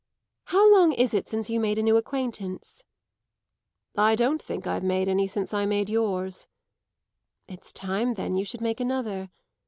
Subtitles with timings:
[0.45, 2.81] How long is it since you made a new acquaintance?"
[3.95, 6.47] "I don't think I've made any since I made yours."
[7.47, 9.29] "It's time then you should make another.